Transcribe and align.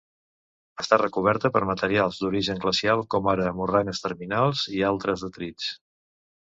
Està 0.83 0.97
recoberta 1.01 1.51
per 1.57 1.61
materials 1.71 2.17
d'origen 2.23 2.63
glacial, 2.65 3.05
com 3.15 3.31
ara 3.35 3.55
morrenes 3.61 4.05
terminals 4.09 4.69
i 4.79 4.85
altres 4.93 5.29
detrits. 5.29 5.75